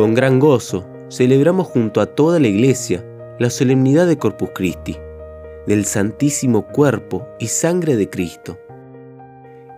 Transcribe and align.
Con 0.00 0.14
gran 0.14 0.38
gozo 0.38 0.86
celebramos 1.10 1.66
junto 1.66 2.00
a 2.00 2.06
toda 2.06 2.40
la 2.40 2.48
Iglesia 2.48 3.04
la 3.38 3.50
solemnidad 3.50 4.06
de 4.06 4.16
Corpus 4.16 4.48
Christi, 4.54 4.96
del 5.66 5.84
Santísimo 5.84 6.66
Cuerpo 6.68 7.28
y 7.38 7.48
Sangre 7.48 7.96
de 7.96 8.08
Cristo, 8.08 8.58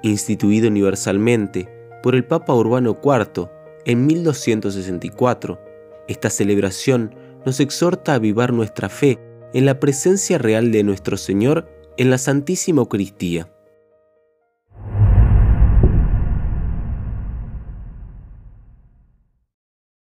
instituido 0.04 0.68
universalmente 0.68 1.68
por 2.04 2.14
el 2.14 2.25
Papa 2.25 2.54
Urbano 2.54 2.96
IV 3.03 3.48
en 3.85 4.07
1264. 4.07 5.61
Esta 6.07 6.30
celebración 6.30 7.16
nos 7.45 7.59
exhorta 7.59 8.12
a 8.12 8.14
avivar 8.14 8.52
nuestra 8.52 8.89
fe 8.89 9.18
en 9.52 9.66
la 9.66 9.80
presencia 9.80 10.39
real 10.39 10.70
de 10.70 10.84
nuestro 10.84 11.17
Señor 11.17 11.67
en 11.96 12.11
la 12.11 12.18
Santísima 12.18 12.82
Eucaristía. 12.82 13.51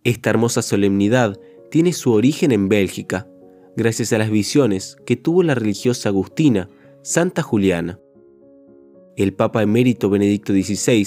Esta 0.04 0.28
hermosa 0.28 0.60
solemnidad 0.60 1.40
tiene 1.70 1.94
su 1.94 2.12
origen 2.12 2.52
en 2.52 2.68
Bélgica, 2.68 3.26
gracias 3.74 4.12
a 4.12 4.18
las 4.18 4.28
visiones 4.28 4.98
que 5.06 5.16
tuvo 5.16 5.42
la 5.42 5.54
religiosa 5.54 6.10
agustina 6.10 6.68
Santa 7.00 7.40
Juliana. 7.40 7.98
El 9.16 9.32
Papa 9.32 9.62
emérito 9.62 10.10
Benedicto 10.10 10.52
XVI 10.52 11.06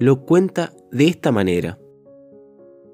lo 0.00 0.26
cuenta 0.26 0.74
de 0.90 1.06
esta 1.06 1.30
manera. 1.30 1.78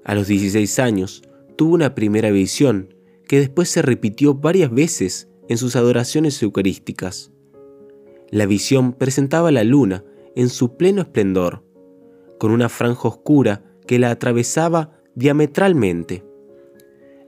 A 0.05 0.15
los 0.15 0.27
16 0.27 0.79
años 0.81 1.23
tuvo 1.57 1.75
una 1.75 1.95
primera 1.95 2.31
visión 2.31 2.95
que 3.27 3.39
después 3.39 3.71
se 3.71 3.81
repitió 3.81 4.35
varias 4.35 4.71
veces 4.71 5.31
en 5.49 5.57
sus 5.57 5.77
adoraciones 5.77 6.43
eucarísticas. 6.43 7.33
La 8.31 8.45
visión 8.45 8.93
presentaba 8.93 9.51
la 9.51 9.65
luna 9.65 10.05
en 10.37 10.51
su 10.51 10.77
pleno 10.77 11.01
esplendor, 11.01 11.65
con 12.39 12.51
una 12.51 12.69
franja 12.69 13.09
oscura 13.09 13.65
que 13.87 13.99
la 13.99 14.11
atravesaba 14.11 14.98
diametralmente. 15.19 16.25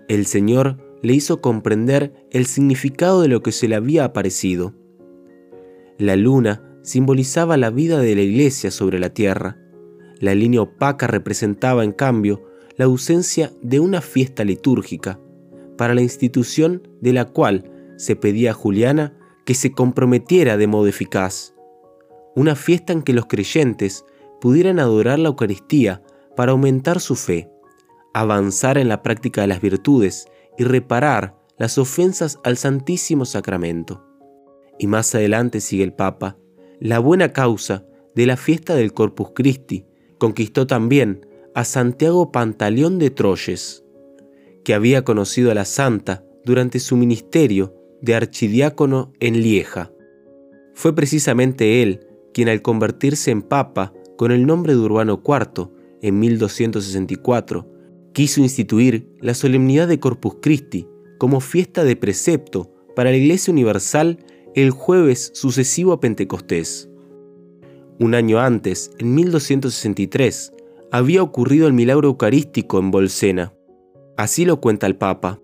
El 0.06 0.24
Señor 0.24 0.77
le 1.02 1.12
hizo 1.12 1.41
comprender 1.41 2.12
el 2.30 2.47
significado 2.47 3.20
de 3.20 3.27
lo 3.27 3.42
que 3.42 3.50
se 3.50 3.66
le 3.66 3.74
había 3.74 4.05
aparecido. 4.05 4.74
La 5.98 6.14
luna 6.14 6.62
simbolizaba 6.82 7.56
la 7.56 7.70
vida 7.70 7.98
de 7.98 8.14
la 8.14 8.20
iglesia 8.20 8.70
sobre 8.70 9.00
la 9.00 9.10
tierra. 9.10 9.58
La 10.20 10.36
línea 10.36 10.62
opaca 10.62 11.08
representaba, 11.08 11.82
en 11.82 11.91
cambio, 11.91 12.44
la 12.77 12.84
ausencia 12.84 13.50
de 13.60 13.80
una 13.80 14.00
fiesta 14.00 14.44
litúrgica, 14.44 15.19
para 15.77 15.92
la 15.92 16.02
institución 16.02 16.86
de 17.00 17.12
la 17.12 17.25
cual 17.25 17.72
se 17.97 18.14
pedía 18.14 18.52
a 18.52 18.54
Juliana 18.54 19.19
que 19.44 19.54
se 19.54 19.72
comprometiera 19.72 20.56
de 20.56 20.69
modo 20.69 20.86
eficaz. 20.86 21.54
Una 22.36 22.54
fiesta 22.54 22.92
en 22.92 23.02
que 23.02 23.14
los 23.14 23.27
creyentes 23.27 24.04
pudieran 24.41 24.78
adorar 24.78 25.19
la 25.19 25.30
Eucaristía 25.30 26.04
para 26.36 26.52
aumentar 26.52 27.00
su 27.00 27.16
fe 27.16 27.50
avanzar 28.14 28.78
en 28.78 28.89
la 28.89 29.03
práctica 29.03 29.41
de 29.41 29.47
las 29.47 29.61
virtudes 29.61 30.27
y 30.58 30.64
reparar 30.64 31.36
las 31.58 31.78
ofensas 31.78 32.39
al 32.44 32.56
Santísimo 32.56 33.25
Sacramento. 33.25 34.05
Y 34.78 34.86
más 34.86 35.14
adelante 35.14 35.61
sigue 35.61 35.84
el 35.84 35.92
Papa, 35.92 36.38
la 36.81 36.98
buena 36.98 37.33
causa 37.33 37.84
de 38.14 38.27
la 38.27 38.36
fiesta 38.36 38.75
del 38.75 38.92
Corpus 38.92 39.33
Christi 39.34 39.84
conquistó 40.19 40.66
también 40.66 41.27
a 41.55 41.64
Santiago 41.64 42.33
Pantaleón 42.33 42.98
de 42.98 43.11
Troyes, 43.11 43.84
que 44.64 44.75
había 44.75 45.05
conocido 45.05 45.50
a 45.50 45.55
la 45.55 45.64
Santa 45.64 46.25
durante 46.44 46.81
su 46.81 46.97
ministerio 46.97 47.75
de 48.00 48.14
archidiácono 48.14 49.12
en 49.20 49.42
Lieja. 49.42 49.92
Fue 50.75 50.94
precisamente 50.94 51.83
él 51.83 52.06
quien 52.33 52.48
al 52.48 52.62
convertirse 52.62 53.31
en 53.31 53.42
papa 53.42 53.92
con 54.16 54.33
el 54.33 54.47
nombre 54.47 54.75
de 54.75 54.81
Urbano 54.81 55.22
IV 55.26 55.70
en 56.03 56.19
1264, 56.19 57.69
quiso 58.12 58.41
instituir 58.41 59.09
la 59.21 59.34
solemnidad 59.34 59.88
de 59.88 60.00
Corpus 60.00 60.37
Christi 60.41 60.87
como 61.19 61.41
fiesta 61.41 61.84
de 61.84 61.97
precepto 61.97 62.72
para 62.97 63.10
la 63.10 63.16
Iglesia 63.16 63.53
Universal 63.53 64.19
el 64.54 64.71
jueves 64.71 65.31
sucesivo 65.34 65.93
a 65.93 66.00
Pentecostés. 66.00 66.88
Un 67.99 68.15
año 68.15 68.41
antes, 68.41 68.91
en 68.99 69.15
1263, 69.15 70.53
había 70.91 71.22
ocurrido 71.22 71.66
el 71.66 71.72
milagro 71.72 72.09
eucarístico 72.09 72.78
en 72.78 72.91
Bolsena. 72.91 73.54
Así 74.16 74.44
lo 74.44 74.60
cuenta 74.60 74.87
el 74.87 74.97
Papa. 74.97 75.41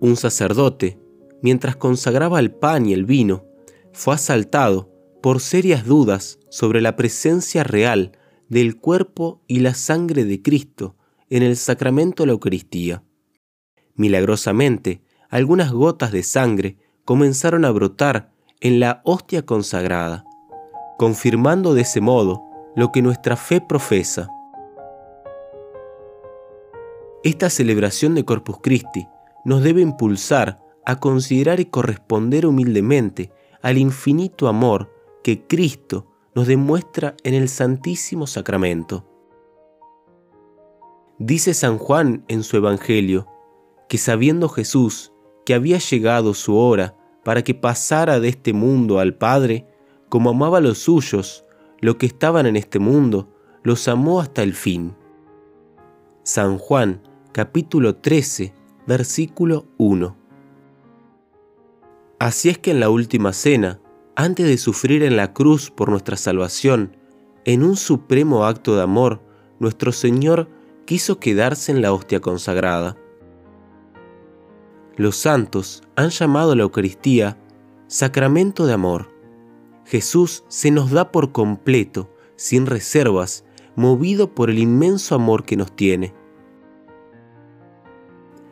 Un 0.00 0.16
sacerdote, 0.16 0.98
mientras 1.42 1.76
consagraba 1.76 2.40
el 2.40 2.52
pan 2.52 2.86
y 2.86 2.92
el 2.92 3.04
vino, 3.04 3.44
fue 3.92 4.14
asaltado 4.14 4.90
por 5.20 5.40
serias 5.40 5.84
dudas 5.84 6.38
sobre 6.48 6.80
la 6.80 6.96
presencia 6.96 7.64
real 7.64 8.12
del 8.48 8.76
cuerpo 8.76 9.42
y 9.46 9.58
la 9.60 9.74
sangre 9.74 10.24
de 10.24 10.40
Cristo 10.40 10.96
en 11.30 11.42
el 11.42 11.56
sacramento 11.56 12.22
de 12.22 12.28
la 12.28 12.32
Eucaristía. 12.32 13.02
Milagrosamente, 13.94 15.02
algunas 15.28 15.72
gotas 15.72 16.12
de 16.12 16.22
sangre 16.22 16.78
comenzaron 17.04 17.64
a 17.64 17.70
brotar 17.70 18.32
en 18.60 18.80
la 18.80 19.02
hostia 19.04 19.44
consagrada, 19.44 20.24
confirmando 20.98 21.74
de 21.74 21.82
ese 21.82 22.00
modo 22.00 22.44
lo 22.76 22.92
que 22.92 23.02
nuestra 23.02 23.36
fe 23.36 23.60
profesa. 23.60 24.28
Esta 27.24 27.50
celebración 27.50 28.14
de 28.14 28.24
Corpus 28.24 28.58
Christi 28.62 29.06
nos 29.44 29.62
debe 29.62 29.80
impulsar 29.80 30.60
a 30.84 31.00
considerar 31.00 31.60
y 31.60 31.66
corresponder 31.66 32.46
humildemente 32.46 33.32
al 33.60 33.76
infinito 33.78 34.48
amor 34.48 34.94
que 35.22 35.46
Cristo 35.46 36.06
nos 36.34 36.46
demuestra 36.46 37.16
en 37.24 37.34
el 37.34 37.48
Santísimo 37.48 38.26
Sacramento. 38.26 39.17
Dice 41.18 41.52
San 41.52 41.78
Juan 41.78 42.24
en 42.28 42.44
su 42.44 42.56
Evangelio 42.56 43.26
que 43.88 43.98
sabiendo 43.98 44.48
Jesús 44.48 45.12
que 45.44 45.54
había 45.54 45.78
llegado 45.78 46.32
su 46.32 46.56
hora 46.56 46.94
para 47.24 47.42
que 47.42 47.54
pasara 47.54 48.20
de 48.20 48.28
este 48.28 48.52
mundo 48.52 49.00
al 49.00 49.14
Padre, 49.14 49.66
como 50.08 50.30
amaba 50.30 50.58
a 50.58 50.60
los 50.60 50.78
suyos, 50.78 51.44
los 51.80 51.96
que 51.96 52.06
estaban 52.06 52.46
en 52.46 52.54
este 52.54 52.78
mundo, 52.78 53.28
los 53.64 53.88
amó 53.88 54.20
hasta 54.20 54.42
el 54.44 54.54
fin. 54.54 54.94
San 56.22 56.58
Juan 56.58 57.02
capítulo 57.32 57.96
13, 57.96 58.54
versículo 58.86 59.66
1. 59.78 60.16
Así 62.20 62.48
es 62.48 62.58
que 62.58 62.70
en 62.70 62.80
la 62.80 62.90
última 62.90 63.32
cena, 63.32 63.80
antes 64.14 64.46
de 64.46 64.56
sufrir 64.56 65.02
en 65.02 65.16
la 65.16 65.32
cruz 65.32 65.70
por 65.70 65.88
nuestra 65.88 66.16
salvación, 66.16 66.96
en 67.44 67.64
un 67.64 67.76
supremo 67.76 68.44
acto 68.44 68.76
de 68.76 68.82
amor, 68.82 69.20
nuestro 69.58 69.90
Señor 69.92 70.48
quiso 70.88 71.20
quedarse 71.20 71.70
en 71.70 71.82
la 71.82 71.92
hostia 71.92 72.20
consagrada. 72.20 72.96
Los 74.96 75.16
santos 75.16 75.82
han 75.96 76.08
llamado 76.08 76.52
a 76.52 76.56
la 76.56 76.62
Eucaristía 76.62 77.38
sacramento 77.88 78.64
de 78.64 78.72
amor. 78.72 79.10
Jesús 79.84 80.44
se 80.48 80.70
nos 80.70 80.90
da 80.90 81.12
por 81.12 81.30
completo, 81.30 82.10
sin 82.36 82.64
reservas, 82.64 83.44
movido 83.76 84.34
por 84.34 84.48
el 84.48 84.58
inmenso 84.58 85.14
amor 85.14 85.44
que 85.44 85.58
nos 85.58 85.76
tiene. 85.76 86.14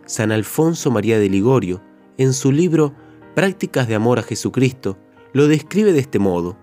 San 0.05 0.31
Alfonso 0.31 0.91
María 0.91 1.19
de 1.19 1.31
Ligorio, 1.31 1.81
en 2.19 2.35
su 2.35 2.53
libro 2.53 2.93
Prácticas 3.35 3.89
de 3.89 3.95
Amor 3.95 4.19
a 4.19 4.23
Jesucristo, 4.23 4.99
lo 5.33 5.49
describe 5.49 5.95
de 5.95 6.01
este 6.01 6.19
modo. 6.19 6.59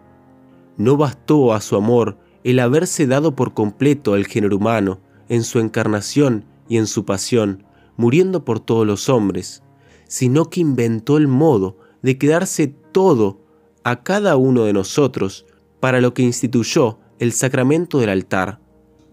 No 0.77 0.97
bastó 0.97 1.51
a 1.51 1.61
su 1.61 1.75
amor 1.75 2.19
el 2.43 2.59
haberse 2.59 3.07
dado 3.07 3.35
por 3.35 3.55
completo 3.55 4.13
al 4.13 4.27
género 4.27 4.57
humano, 4.57 5.01
en 5.29 5.43
su 5.43 5.59
encarnación 5.59 6.45
y 6.67 6.77
en 6.77 6.87
su 6.87 7.05
pasión, 7.05 7.63
muriendo 7.97 8.45
por 8.45 8.59
todos 8.59 8.85
los 8.85 9.09
hombres, 9.09 9.63
sino 10.07 10.49
que 10.49 10.61
inventó 10.61 11.17
el 11.17 11.27
modo 11.27 11.77
de 12.01 12.17
quedarse 12.17 12.67
todo 12.67 13.41
a 13.83 14.03
cada 14.03 14.37
uno 14.37 14.63
de 14.63 14.73
nosotros 14.73 15.45
para 15.79 16.01
lo 16.01 16.13
que 16.13 16.23
instituyó 16.23 16.99
el 17.19 17.33
sacramento 17.33 17.99
del 17.99 18.09
altar, 18.09 18.59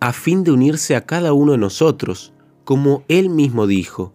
a 0.01 0.13
fin 0.13 0.45
de 0.45 0.53
unirse 0.53 0.97
a 0.97 1.07
cada 1.07 1.33
uno 1.33 1.53
de 1.53 1.59
nosotros, 1.59 2.33
como 2.65 3.05
él 3.09 3.31
mismo 3.31 3.67
dijo, 3.67 4.15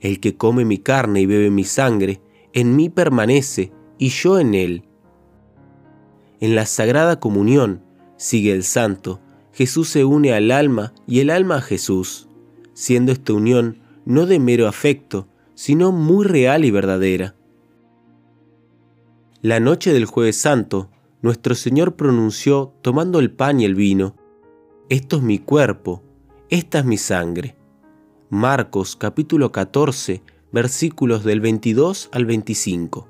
el 0.00 0.20
que 0.20 0.36
come 0.36 0.64
mi 0.64 0.78
carne 0.78 1.20
y 1.20 1.26
bebe 1.26 1.50
mi 1.50 1.64
sangre, 1.64 2.20
en 2.52 2.76
mí 2.76 2.88
permanece 2.88 3.72
y 3.98 4.08
yo 4.10 4.38
en 4.38 4.54
él. 4.54 4.84
En 6.40 6.54
la 6.54 6.66
sagrada 6.66 7.18
comunión, 7.18 7.82
sigue 8.16 8.52
el 8.52 8.62
santo, 8.62 9.20
Jesús 9.58 9.88
se 9.88 10.04
une 10.04 10.32
al 10.34 10.52
alma 10.52 10.94
y 11.08 11.18
el 11.18 11.30
alma 11.30 11.56
a 11.56 11.60
Jesús, 11.60 12.28
siendo 12.74 13.10
esta 13.10 13.32
unión 13.32 13.80
no 14.04 14.24
de 14.24 14.38
mero 14.38 14.68
afecto, 14.68 15.26
sino 15.56 15.90
muy 15.90 16.24
real 16.24 16.64
y 16.64 16.70
verdadera. 16.70 17.34
La 19.42 19.58
noche 19.58 19.92
del 19.92 20.04
jueves 20.04 20.40
santo, 20.40 20.92
nuestro 21.22 21.56
Señor 21.56 21.96
pronunció, 21.96 22.72
tomando 22.82 23.18
el 23.18 23.32
pan 23.32 23.58
y 23.58 23.64
el 23.64 23.74
vino, 23.74 24.14
Esto 24.90 25.16
es 25.16 25.24
mi 25.24 25.40
cuerpo, 25.40 26.04
esta 26.50 26.78
es 26.78 26.84
mi 26.84 26.96
sangre. 26.96 27.56
Marcos 28.30 28.94
capítulo 28.94 29.50
14, 29.50 30.22
versículos 30.52 31.24
del 31.24 31.40
22 31.40 32.10
al 32.12 32.26
25. 32.26 33.08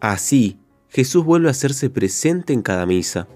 Así, 0.00 0.58
Jesús 0.88 1.22
vuelve 1.22 1.48
a 1.48 1.50
hacerse 1.50 1.90
presente 1.90 2.54
en 2.54 2.62
cada 2.62 2.86
misa 2.86 3.28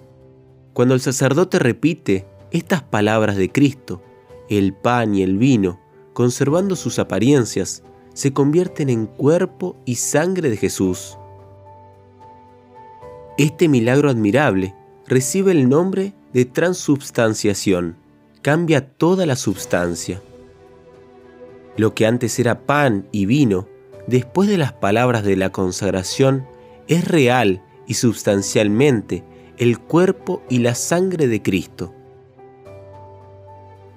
cuando 0.78 0.94
el 0.94 1.00
sacerdote 1.00 1.58
repite 1.58 2.24
estas 2.52 2.84
palabras 2.84 3.34
de 3.34 3.50
Cristo, 3.50 4.00
El 4.48 4.74
pan 4.74 5.12
y 5.12 5.22
el 5.22 5.36
vino, 5.36 5.80
conservando 6.12 6.76
sus 6.76 7.00
apariencias, 7.00 7.82
se 8.14 8.32
convierten 8.32 8.88
en 8.88 9.06
cuerpo 9.06 9.74
y 9.84 9.96
sangre 9.96 10.50
de 10.50 10.56
Jesús. 10.56 11.18
Este 13.38 13.66
milagro 13.66 14.08
admirable 14.08 14.76
recibe 15.04 15.50
el 15.50 15.68
nombre 15.68 16.14
de 16.32 16.44
transubstanciación. 16.44 17.96
Cambia 18.40 18.88
toda 18.88 19.26
la 19.26 19.34
substancia. 19.34 20.22
Lo 21.76 21.92
que 21.92 22.06
antes 22.06 22.38
era 22.38 22.66
pan 22.66 23.08
y 23.10 23.26
vino, 23.26 23.66
después 24.06 24.48
de 24.48 24.58
las 24.58 24.74
palabras 24.74 25.24
de 25.24 25.34
la 25.34 25.50
consagración, 25.50 26.46
es 26.86 27.04
real 27.08 27.64
y 27.88 27.94
substancialmente 27.94 29.24
el 29.58 29.80
cuerpo 29.80 30.40
y 30.48 30.58
la 30.58 30.76
sangre 30.76 31.26
de 31.26 31.42
Cristo. 31.42 31.92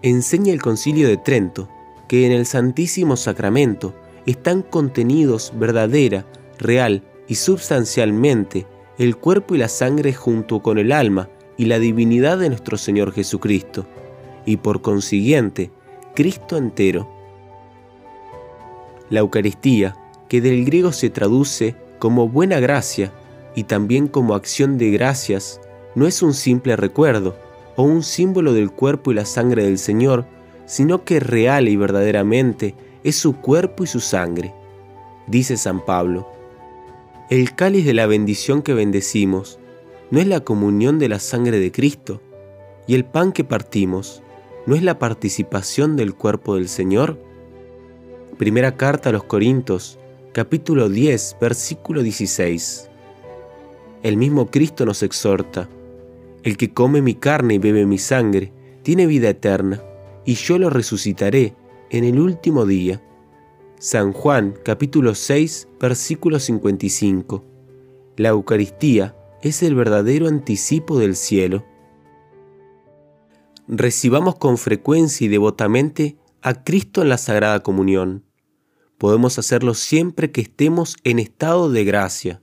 Enseña 0.02 0.54
el 0.54 0.62
concilio 0.62 1.08
de 1.08 1.18
Trento 1.18 1.70
que 2.08 2.26
en 2.26 2.32
el 2.32 2.48
Santísimo 2.48 3.16
Sacramento 3.16 3.94
están 4.26 4.64
contenidos 4.64 5.54
verdadera, 5.56 6.26
real 6.58 7.04
y 7.28 7.36
substancialmente 7.36 8.66
el 8.98 9.18
cuerpo 9.18 9.54
y 9.54 9.60
la 9.60 9.68
sangre 9.68 10.14
junto 10.14 10.64
con 10.64 10.80
el 10.80 10.92
alma 10.92 11.30
y 11.58 11.66
la 11.66 11.78
divinidad 11.78 12.40
de 12.40 12.50
nuestro 12.50 12.78
Señor 12.78 13.14
Jesucristo, 13.14 13.86
y 14.48 14.58
por 14.58 14.82
consiguiente, 14.82 15.72
Cristo 16.16 16.58
entero. 16.58 17.08
La 19.12 19.20
Eucaristía, 19.20 19.96
que 20.28 20.42
del 20.42 20.66
griego 20.66 20.92
se 20.92 21.12
traduce 21.12 21.76
como 22.00 22.28
buena 22.28 22.60
gracia 22.60 23.12
y 23.56 23.64
también 23.64 24.08
como 24.08 24.36
acción 24.36 24.78
de 24.78 24.92
gracias, 24.92 25.60
no 25.96 26.08
es 26.08 26.22
un 26.22 26.34
simple 26.34 26.76
recuerdo 26.76 27.36
o 27.76 27.84
un 27.84 28.04
símbolo 28.04 28.54
del 28.54 28.72
cuerpo 28.72 29.12
y 29.12 29.16
la 29.16 29.26
sangre 29.26 29.64
del 29.64 29.78
Señor, 29.78 30.26
sino 30.66 31.04
que 31.04 31.20
real 31.20 31.68
y 31.68 31.76
verdaderamente 31.76 32.76
es 33.04 33.16
su 33.16 33.36
cuerpo 33.38 33.84
y 33.84 33.88
su 33.88 34.00
sangre. 34.00 34.54
Dice 35.28 35.58
San 35.58 35.84
Pablo, 35.84 36.28
el 37.30 37.56
cáliz 37.56 37.86
de 37.86 37.94
la 37.94 38.08
bendición 38.08 38.62
que 38.62 38.74
bendecimos 38.74 39.60
no 40.10 40.20
es 40.20 40.28
la 40.28 40.42
comunión 40.42 41.00
de 41.00 41.08
la 41.08 41.20
sangre 41.20 41.60
de 41.60 41.72
Cristo, 41.72 42.22
y 42.88 42.96
el 42.96 43.06
pan 43.06 43.32
que 43.32 43.46
partimos 43.46 44.22
no 44.66 44.76
es 44.76 44.84
la 44.84 45.00
participación 45.00 45.96
del 45.96 46.14
cuerpo 46.14 46.56
del 46.56 46.68
Señor. 46.68 47.18
Primera 48.38 48.76
carta 48.76 49.10
a 49.10 49.12
los 49.14 49.24
Corintios, 49.24 49.98
capítulo 50.34 50.90
10, 50.90 51.38
versículo 51.40 52.04
16. 52.04 52.91
El 54.04 54.18
mismo 54.18 54.48
Cristo 54.48 54.86
nos 54.86 55.04
exhorta, 55.04 55.70
el 56.44 56.58
que 56.58 56.74
come 56.74 57.02
mi 57.02 57.14
carne 57.14 57.56
y 57.56 57.58
bebe 57.60 57.86
mi 57.86 58.00
sangre, 58.00 58.52
tiene 58.82 59.06
vida 59.06 59.30
eterna, 59.30 59.82
y 60.26 60.34
yo 60.34 60.58
lo 60.58 60.72
resucitaré 60.72 61.54
en 61.92 62.04
el 62.04 62.20
último 62.20 62.66
día. 62.66 63.02
San 63.78 64.12
Juan 64.12 64.56
capítulo 64.64 65.14
6 65.14 65.68
versículo 65.80 66.40
55. 66.40 67.44
La 68.18 68.30
Eucaristía 68.30 69.16
es 69.42 69.62
el 69.64 69.76
verdadero 69.76 70.28
anticipo 70.28 70.98
del 70.98 71.16
cielo. 71.16 71.64
Recibamos 73.68 74.36
con 74.36 74.58
frecuencia 74.58 75.26
y 75.26 75.30
devotamente 75.30 76.18
a 76.42 76.64
Cristo 76.64 77.02
en 77.04 77.10
la 77.10 77.18
Sagrada 77.18 77.62
Comunión. 77.62 78.24
Podemos 78.98 79.38
hacerlo 79.40 79.74
siempre 79.74 80.32
que 80.32 80.42
estemos 80.42 80.98
en 81.04 81.20
estado 81.20 81.72
de 81.72 81.84
gracia. 81.84 82.42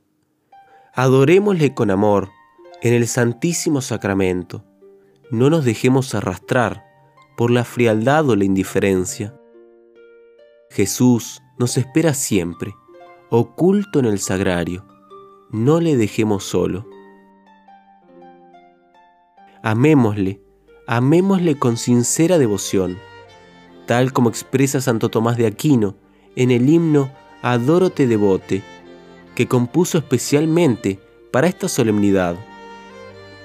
Adorémosle 0.95 1.75
con 1.75 1.91
amor 1.91 2.31
en 2.83 2.95
el 2.95 3.07
Santísimo 3.07 3.81
Sacramento. 3.81 4.65
No 5.31 5.51
nos 5.51 5.65
dejemos 5.65 6.15
arrastrar 6.15 6.85
por 7.37 7.51
la 7.51 7.65
frialdad 7.65 8.29
o 8.29 8.37
la 8.37 8.45
indiferencia. 8.45 9.35
Jesús 10.71 11.43
nos 11.59 11.77
espera 11.77 12.15
siempre, 12.15 12.75
oculto 13.31 13.99
en 13.99 14.07
el 14.07 14.19
sagrario. 14.19 14.85
No 15.51 15.81
le 15.81 15.97
dejemos 15.97 16.45
solo. 16.45 16.87
Amémosle, 19.63 20.41
amémosle 20.87 21.59
con 21.59 21.77
sincera 21.77 22.39
devoción, 22.39 22.99
tal 23.87 24.13
como 24.13 24.29
expresa 24.31 24.81
Santo 24.81 25.09
Tomás 25.09 25.37
de 25.37 25.47
Aquino 25.47 25.97
en 26.37 26.51
el 26.51 26.69
himno 26.69 27.11
Adórote 27.43 28.07
devote, 28.07 28.63
que 29.39 29.47
compuso 29.47 29.99
especialmente 29.99 30.99
para 31.31 31.47
esta 31.47 31.69
solemnidad. 31.69 32.35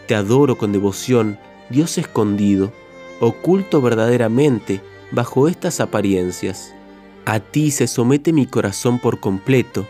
Te 0.08 0.16
adoro 0.16 0.58
con 0.58 0.72
devoción, 0.72 1.38
Dios 1.70 2.00
escondido, 2.00 2.74
oculto 3.20 3.80
verdaderamente 3.80 4.82
bajo 5.12 5.48
estas 5.48 5.80
apariencias. 5.80 6.74
A 7.26 7.40
ti 7.40 7.70
se 7.70 7.86
somete 7.86 8.34
mi 8.34 8.48
corazón 8.48 8.98
por 8.98 9.20
completo 9.20 9.88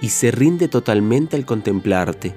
y 0.00 0.08
se 0.08 0.32
rinde 0.32 0.66
totalmente 0.66 1.36
al 1.36 1.46
contemplarte. 1.46 2.34